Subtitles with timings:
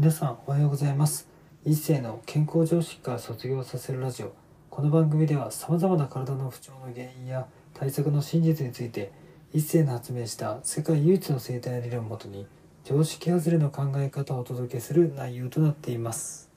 [0.00, 1.28] 皆さんおはようございます。
[1.62, 4.32] 一世の健康常識から卒業させるラジオ。
[4.70, 9.12] この番組では様々な体の不調の原因や対策の真実について
[9.52, 12.46] 一世の発明した世界唯一の生態理論をもとに
[12.82, 16.48] 常識外れの考え方をお届けする内容となっています。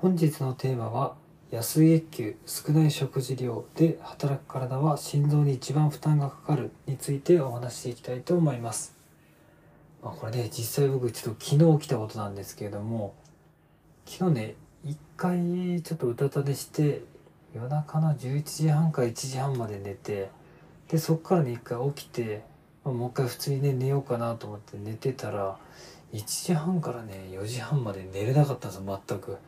[0.00, 1.14] 本日のテーマは
[1.52, 8.99] 安い月給少ない食事量で働く体は心臓に一番負担がかかるについてお話していきたいと思います。
[10.02, 13.14] まあ、これね実際僕ちょっと昨日起きたことなんですけれども
[14.06, 14.54] 昨日ね
[14.84, 17.02] 一回ちょっとうたた寝して
[17.54, 20.30] 夜中の11時半か1時半まで寝て
[20.88, 22.42] でそっからね一回起きて、
[22.84, 25.58] まあ、もう一回普通にね寝ようかなと思って寝てたら
[26.12, 29.38] 1時半からね4時半まで寝れなかったんですよ全く。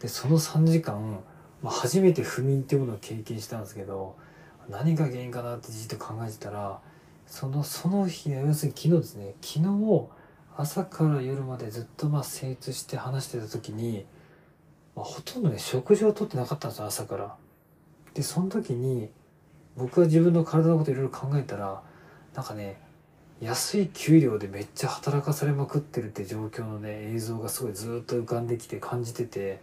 [0.00, 1.20] でその3時間、
[1.62, 4.16] まあ、初めて不眠っていうものを経験したんですけど
[4.68, 6.80] 何が原因かなってじっと考えてたら
[7.26, 9.34] そのその日要するに昨日ですね。
[9.40, 10.08] 昨日
[10.56, 14.06] 朝から夜までずっとまあ精通して話してた時に、
[14.94, 17.36] まあ、ほとんどね食事をとってなかったんですよ朝から。
[18.14, 19.10] でその時に
[19.76, 21.82] 僕は自分の体のこといろいろ考えたら
[22.34, 22.80] なんかね
[23.40, 29.60] 安い給料でめっちゃ働かされまくってるって状況のね映像がすごいずっと浮かんできて感じてて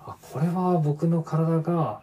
[0.00, 2.02] あこれは僕の体が、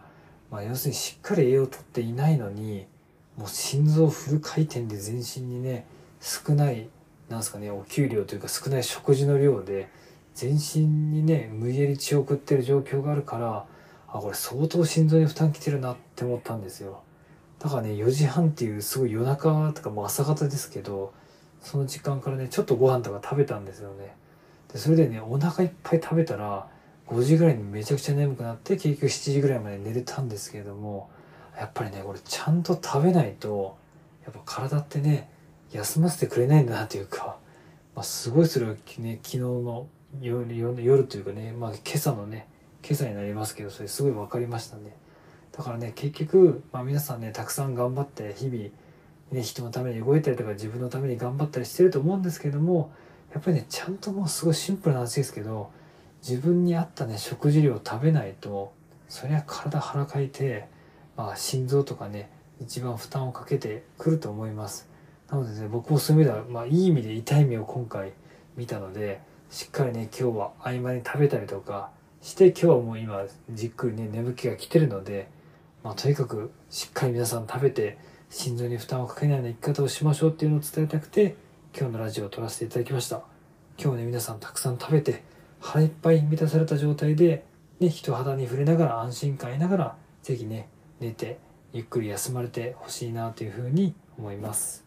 [0.49, 2.87] まあ、要するにしっかり栄養をとっていないのに
[3.37, 5.85] もう心臓フル回転で全身にね
[6.21, 6.87] 少ない
[7.29, 9.89] なんすかねお給料というか少ない食事の量で
[10.35, 13.65] 全身にね無理やり血を送ってる状況があるから
[14.07, 17.01] あこれ相当心臓に負担きてるなって思ったんですよ。
[17.59, 21.13] だからね4時半っていうすごい夜中とかも朝方ですけど
[21.61, 24.15] その時間からねちょっとご飯とか食べたんですよね。
[24.71, 26.67] でそれでねお腹いっぱい食べたら
[27.07, 31.09] 5時ぐらいにめちゃくちゃ眠くなって結局7時ぐらいまで寝れたんですけれども
[31.57, 33.77] やっぱりねこれちゃんと食べないと
[34.23, 35.29] やっぱ体ってね
[35.71, 37.37] 休ませてくれないんだなというか、
[37.95, 39.87] まあ、すごいそれはね昨日の
[40.21, 42.47] 夜夜というかね、まあ、今朝のね
[42.83, 44.95] 今朝になりますけどそれすごい分かりましたね。
[45.55, 48.69] だからね結局、まあ、皆さんねたくさん頑張って日々、
[49.31, 52.91] ね、人のために動いたりとか自分のために頑張ったりしてると思うんですけども
[53.33, 55.71] やっぱりねちゃんともうすごいシンプルな話ですけど
[56.27, 58.73] 自分に合ったね食事量を食べないと
[59.09, 60.67] そりゃ体腹かいて
[61.15, 62.29] まあ、心臓とかね
[62.61, 64.87] 一番負担をかけてくると思います。
[65.29, 68.13] なのでね僕もそういう意味では、まあ、いい意味で痛い目を今回
[68.55, 71.91] 見たのでしっかりね今日は合間に食べたりとか
[72.21, 75.29] して今日はもう今じっくりね眠気が来てるので、
[75.83, 77.97] まあ、とにかくしっかり皆さん食べて
[78.29, 81.35] 心臓に負担をかけないような生き方をしましょうっていうのを伝えたくて
[81.77, 83.23] 今日のラジオを撮らせていただきました。
[83.77, 85.23] 今日ね皆さんたくさん食べて
[85.59, 87.45] 腹いっぱい満たされた状態で、
[87.79, 90.69] ね、人肌に触れながら安心感得ながら是非ね
[91.03, 91.37] 寝て
[91.73, 94.85] ゆっくり休まれてほしいなというふうに思います。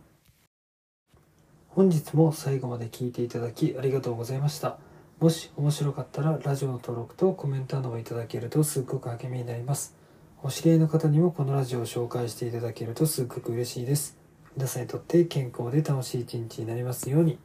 [1.68, 4.78] 本日も最後まで聞いていただきありがとうございました。
[5.20, 9.94] もし面白かったらラジオの登録とコメントなどをいただけるとすっごく励みになります。
[10.42, 14.16] お知り合いの方にもこのラジオを紹介していただけるとすっごく嬉しいです。
[14.56, 17.38] 皆さんにとって健康で楽しい一日になりますように。